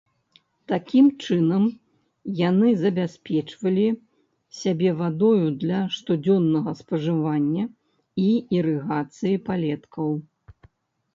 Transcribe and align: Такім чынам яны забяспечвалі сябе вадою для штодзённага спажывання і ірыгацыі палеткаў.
Такім 0.69 1.09
чынам 1.23 1.65
яны 2.39 2.69
забяспечвалі 2.83 3.83
сябе 4.61 4.89
вадою 5.01 5.47
для 5.63 5.81
штодзённага 5.97 6.71
спажывання 6.81 7.65
і 8.29 8.29
ірыгацыі 8.61 9.35
палеткаў. 9.51 10.09